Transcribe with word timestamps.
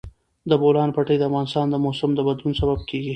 د 0.49 0.51
بولان 0.61 0.89
پټي 0.95 1.15
د 1.19 1.23
افغانستان 1.29 1.65
د 1.69 1.75
موسم 1.85 2.09
د 2.15 2.19
بدلون 2.27 2.53
سبب 2.61 2.79
کېږي. 2.89 3.09